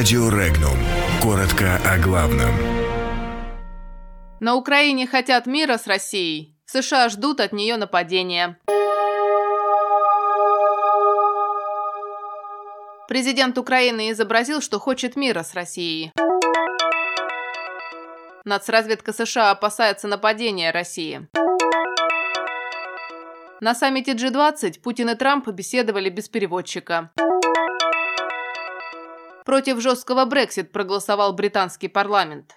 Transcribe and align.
Радио 0.00 0.30
Регнум. 0.30 0.78
Коротко 1.22 1.78
о 1.84 1.98
главном. 1.98 2.54
На 4.40 4.54
Украине 4.54 5.06
хотят 5.06 5.44
мира 5.44 5.76
с 5.76 5.86
Россией. 5.86 6.56
США 6.64 7.10
ждут 7.10 7.38
от 7.38 7.52
нее 7.52 7.76
нападения. 7.76 8.58
Президент 13.08 13.58
Украины 13.58 14.10
изобразил, 14.12 14.62
что 14.62 14.78
хочет 14.78 15.16
мира 15.16 15.42
с 15.42 15.52
Россией. 15.52 16.12
Нацразведка 18.46 19.12
США 19.12 19.50
опасается 19.50 20.08
нападения 20.08 20.70
России. 20.70 21.28
На 23.60 23.74
саммите 23.74 24.14
G20 24.14 24.80
Путин 24.80 25.10
и 25.10 25.14
Трамп 25.14 25.46
беседовали 25.48 26.08
без 26.08 26.30
переводчика. 26.30 27.10
Против 29.50 29.80
жесткого 29.80 30.26
Брексит 30.26 30.70
проголосовал 30.70 31.32
британский 31.32 31.88
парламент. 31.88 32.54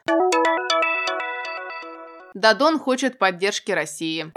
Дадон 2.36 2.78
хочет 2.78 3.18
поддержки 3.18 3.72
России. 3.72 4.32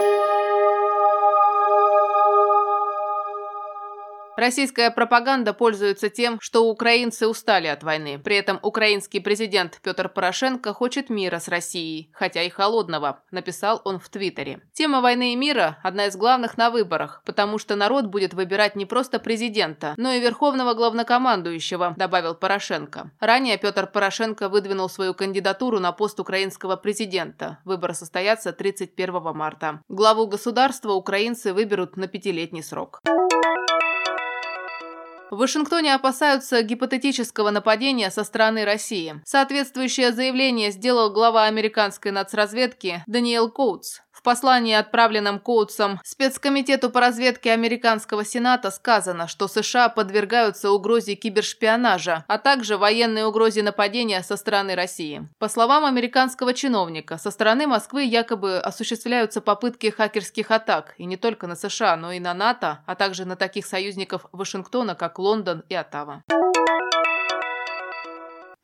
Российская 4.37 4.91
пропаганда 4.91 5.51
пользуется 5.51 6.09
тем, 6.09 6.39
что 6.39 6.69
украинцы 6.69 7.27
устали 7.27 7.65
от 7.65 7.81
войны. 7.81 8.19
При 8.23 8.35
этом 8.35 8.59
украинский 8.61 9.19
президент 9.19 9.79
Петр 9.81 10.09
Порошенко 10.09 10.75
хочет 10.75 11.09
мира 11.09 11.39
с 11.39 11.47
Россией, 11.47 12.11
хотя 12.13 12.43
и 12.43 12.49
холодного, 12.49 13.23
написал 13.31 13.81
он 13.83 13.97
в 13.97 14.07
Твиттере. 14.09 14.61
Тема 14.73 15.01
войны 15.01 15.33
и 15.33 15.35
мира– 15.35 15.79
одна 15.83 16.05
из 16.05 16.15
главных 16.15 16.55
на 16.55 16.69
выборах, 16.69 17.23
потому 17.25 17.57
что 17.57 17.75
народ 17.75 18.05
будет 18.05 18.35
выбирать 18.35 18.75
не 18.75 18.85
просто 18.85 19.17
президента, 19.17 19.95
но 19.97 20.11
и 20.11 20.19
верховного 20.19 20.75
главнокомандующего, 20.75 21.95
добавил 21.97 22.35
Порошенко. 22.35 23.09
Ранее 23.19 23.57
Петр 23.57 23.87
Порошенко 23.87 24.49
выдвинул 24.49 24.87
свою 24.87 25.15
кандидатуру 25.15 25.79
на 25.79 25.91
пост 25.91 26.19
украинского 26.19 26.75
президента. 26.75 27.57
Выборы 27.65 27.95
состоятся 27.95 28.53
31 28.53 29.35
марта. 29.35 29.81
Главу 29.89 30.27
государства 30.27 30.91
украинцы 30.91 31.53
выберут 31.53 31.97
на 31.97 32.05
пятилетний 32.05 32.61
срок. 32.61 33.01
В 35.29 35.37
Вашингтоне 35.37 35.93
опасаются 35.93 36.61
гипотетического 36.61 37.49
нападения 37.49 38.09
со 38.11 38.23
стороны 38.23 38.63
России. 38.63 39.21
Соответствующее 39.25 40.13
заявление 40.13 40.71
сделал 40.71 41.11
глава 41.11 41.45
американской 41.45 42.11
нацразведки 42.11 43.03
Даниэл 43.07 43.51
Коутс. 43.51 43.99
В 44.17 44.23
послании, 44.23 44.73
отправленном 44.73 45.39
Коутсом 45.39 46.01
спецкомитету 46.03 46.89
по 46.89 46.99
разведке 46.99 47.51
американского 47.51 48.25
сената, 48.25 48.71
сказано, 48.71 49.27
что 49.27 49.47
США 49.47 49.89
подвергаются 49.89 50.71
угрозе 50.71 51.13
кибершпионажа, 51.13 52.25
а 52.27 52.39
также 52.39 52.77
военной 52.77 53.25
угрозе 53.25 53.61
нападения 53.61 54.23
со 54.23 54.35
стороны 54.35 54.73
России. 54.73 55.29
По 55.37 55.47
словам 55.47 55.85
американского 55.85 56.55
чиновника, 56.55 57.19
со 57.19 57.29
стороны 57.29 57.67
Москвы 57.67 58.05
якобы 58.05 58.57
осуществляются 58.57 59.39
попытки 59.39 59.91
хакерских 59.91 60.49
атак, 60.49 60.95
и 60.97 61.05
не 61.05 61.15
только 61.15 61.45
на 61.45 61.55
США, 61.55 61.95
но 61.95 62.11
и 62.11 62.19
на 62.19 62.33
НАТО, 62.33 62.79
а 62.87 62.95
также 62.95 63.23
на 63.25 63.35
таких 63.35 63.67
союзников 63.67 64.25
Вашингтона, 64.31 64.95
как 64.95 65.19
Лондон 65.19 65.63
и 65.69 65.75
Оттава. 65.75 66.23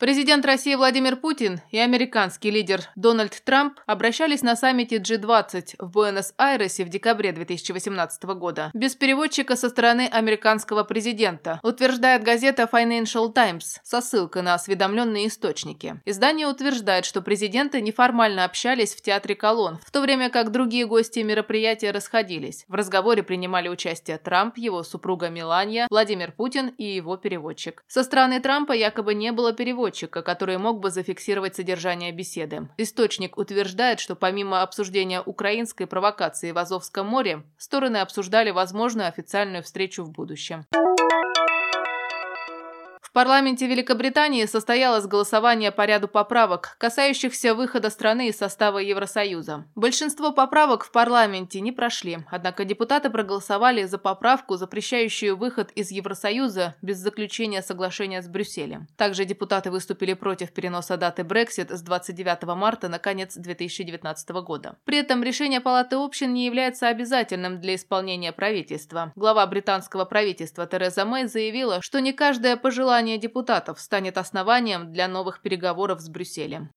Президент 0.03 0.45
России 0.45 0.75
Владимир 0.75 1.15
Путин 1.15 1.61
и 1.71 1.79
американский 1.79 2.51
лидер 2.51 2.81
Дональд 2.97 3.41
Трамп 3.45 3.79
обращались 3.85 4.41
на 4.41 4.57
саммите 4.57 4.97
G20 4.97 5.75
в 5.79 5.91
Буэнос-Айресе 5.91 6.83
в 6.83 6.89
декабре 6.89 7.31
2018 7.31 8.23
года 8.23 8.69
без 8.73 8.95
переводчика 8.95 9.55
со 9.55 9.69
стороны 9.69 10.09
американского 10.11 10.83
президента, 10.83 11.61
утверждает 11.63 12.21
газета 12.21 12.67
Financial 12.69 13.31
Times 13.31 13.79
со 13.81 14.01
ссылкой 14.01 14.41
на 14.41 14.55
осведомленные 14.55 15.27
источники. 15.29 16.01
Издание 16.03 16.47
утверждает, 16.47 17.05
что 17.05 17.21
президенты 17.21 17.79
неформально 17.79 18.43
общались 18.43 18.95
в 18.95 19.01
Театре 19.01 19.35
Колонн, 19.35 19.79
в 19.85 19.89
то 19.89 20.01
время 20.01 20.29
как 20.29 20.51
другие 20.51 20.85
гости 20.85 21.19
мероприятия 21.19 21.91
расходились. 21.91 22.65
В 22.67 22.73
разговоре 22.73 23.23
принимали 23.23 23.69
участие 23.69 24.17
Трамп, 24.17 24.57
его 24.57 24.83
супруга 24.83 25.29
Меланья, 25.29 25.87
Владимир 25.89 26.33
Путин 26.33 26.73
и 26.77 26.83
его 26.83 27.15
переводчик. 27.15 27.85
Со 27.87 28.03
стороны 28.03 28.41
Трампа 28.41 28.73
якобы 28.73 29.13
не 29.13 29.31
было 29.31 29.53
переводчика, 29.53 29.92
переводчика, 29.93 30.21
который 30.21 30.57
мог 30.57 30.79
бы 30.79 30.89
зафиксировать 30.89 31.55
содержание 31.55 32.11
беседы. 32.11 32.67
Источник 32.77 33.37
утверждает, 33.37 33.99
что 33.99 34.15
помимо 34.15 34.61
обсуждения 34.61 35.21
украинской 35.21 35.85
провокации 35.85 36.51
в 36.51 36.57
Азовском 36.57 37.07
море, 37.07 37.43
стороны 37.57 37.97
обсуждали 37.97 38.51
возможную 38.51 39.07
официальную 39.07 39.63
встречу 39.63 40.03
в 40.03 40.11
будущем. 40.11 40.65
Парламенте 43.13 43.67
Великобритании 43.67 44.43
состоялось 44.45 45.05
голосование 45.05 45.71
по 45.71 45.85
ряду 45.85 46.07
поправок, 46.07 46.75
касающихся 46.79 47.53
выхода 47.53 47.91
страны 47.91 48.29
из 48.29 48.37
состава 48.39 48.79
Евросоюза. 48.79 49.65
Большинство 49.75 50.31
поправок 50.31 50.83
в 50.83 50.91
парламенте 50.91 51.61
не 51.61 51.71
прошли, 51.71 52.25
однако 52.31 52.65
депутаты 52.65 53.11
проголосовали 53.11 53.83
за 53.83 53.99
поправку, 53.99 54.55
запрещающую 54.55 55.37
выход 55.37 55.69
из 55.73 55.91
Евросоюза 55.91 56.73
без 56.81 56.97
заключения 56.97 57.61
соглашения 57.61 58.23
с 58.23 58.27
Брюсселем. 58.27 58.87
Также 58.97 59.25
депутаты 59.25 59.69
выступили 59.69 60.13
против 60.13 60.51
переноса 60.51 60.97
даты 60.97 61.21
Brexit 61.21 61.71
с 61.71 61.83
29 61.83 62.55
марта 62.55 62.89
на 62.89 62.97
конец 62.97 63.35
2019 63.35 64.29
года. 64.41 64.77
При 64.85 64.97
этом 64.97 65.21
решение 65.21 65.61
Палаты 65.61 65.97
общин 65.97 66.33
не 66.33 66.47
является 66.47 66.87
обязательным 66.87 67.61
для 67.61 67.75
исполнения 67.75 68.31
правительства. 68.31 69.13
Глава 69.15 69.45
британского 69.45 70.05
правительства 70.05 70.65
Тереза 70.65 71.05
Мэй 71.05 71.27
заявила, 71.27 71.79
что 71.83 72.01
не 72.01 72.11
каждое 72.11 72.57
пожелание 72.57 73.02
Желание 73.03 73.17
депутатов 73.17 73.81
станет 73.81 74.17
основанием 74.17 74.93
для 74.93 75.09
новых 75.09 75.41
переговоров 75.41 75.99
с 75.99 76.07
Брюсселем. 76.07 76.69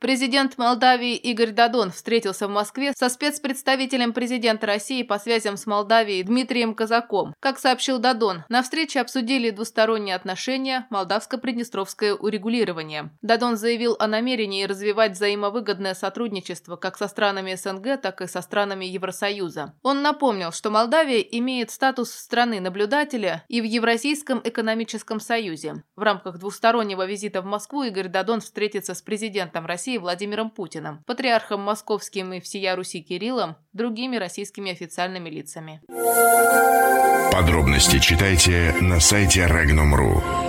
Президент 0.00 0.58
Молдавии 0.58 1.16
Игорь 1.16 1.50
Дадон 1.50 1.90
встретился 1.90 2.46
в 2.46 2.50
Москве 2.50 2.92
со 2.96 3.08
спецпредставителем 3.08 4.12
президента 4.12 4.66
России 4.66 5.02
по 5.02 5.18
связям 5.18 5.56
с 5.56 5.66
Молдавией 5.66 6.22
Дмитрием 6.22 6.74
Казаком. 6.74 7.34
Как 7.40 7.58
сообщил 7.58 7.98
Дадон, 7.98 8.44
на 8.48 8.62
встрече 8.62 9.00
обсудили 9.00 9.50
двусторонние 9.50 10.14
отношения, 10.14 10.86
молдавско-приднестровское 10.90 12.14
урегулирование. 12.14 13.10
Дадон 13.22 13.56
заявил 13.56 13.96
о 13.98 14.06
намерении 14.06 14.64
развивать 14.64 15.12
взаимовыгодное 15.12 15.94
сотрудничество 15.94 16.76
как 16.76 16.96
со 16.96 17.08
странами 17.08 17.56
СНГ, 17.56 18.00
так 18.00 18.20
и 18.20 18.28
со 18.28 18.40
странами 18.40 18.84
Евросоюза. 18.84 19.74
Он 19.82 20.02
напомнил, 20.02 20.52
что 20.52 20.70
Молдавия 20.70 21.20
имеет 21.20 21.72
статус 21.72 22.12
страны-наблюдателя 22.12 23.44
и 23.48 23.60
в 23.60 23.64
Евразийском 23.64 24.40
экономическом 24.44 25.18
союзе. 25.18 25.82
В 25.96 26.02
рамках 26.02 26.38
двустороннего 26.38 27.04
визита 27.04 27.42
в 27.42 27.46
Москву 27.46 27.82
Игорь 27.82 28.08
Дадон 28.08 28.40
встретится 28.40 28.94
с 28.94 29.02
президентом 29.02 29.66
России 29.66 29.87
России 29.88 29.96
Владимиром 29.96 30.50
Путиным, 30.50 31.02
патриархом 31.06 31.62
московским 31.62 32.34
и 32.34 32.40
всея 32.40 32.76
Руси 32.76 33.00
Кириллом, 33.00 33.56
другими 33.72 34.16
российскими 34.16 34.70
официальными 34.70 35.30
лицами. 35.30 35.80
Подробности 37.32 37.98
читайте 37.98 38.74
на 38.82 39.00
сайте 39.00 39.46
Regnum.ru. 39.46 40.47